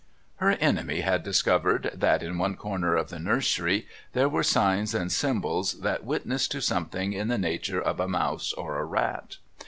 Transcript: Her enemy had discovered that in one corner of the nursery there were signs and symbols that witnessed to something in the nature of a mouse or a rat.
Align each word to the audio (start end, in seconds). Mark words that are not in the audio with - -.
Her 0.37 0.49
enemy 0.53 1.01
had 1.01 1.21
discovered 1.21 1.91
that 1.93 2.23
in 2.23 2.39
one 2.39 2.55
corner 2.55 2.95
of 2.95 3.09
the 3.11 3.19
nursery 3.19 3.87
there 4.13 4.27
were 4.27 4.41
signs 4.41 4.95
and 4.95 5.11
symbols 5.11 5.73
that 5.81 6.03
witnessed 6.03 6.49
to 6.53 6.59
something 6.63 7.13
in 7.13 7.27
the 7.27 7.37
nature 7.37 7.79
of 7.79 7.99
a 7.99 8.07
mouse 8.07 8.51
or 8.51 8.79
a 8.79 8.83
rat. 8.83 9.37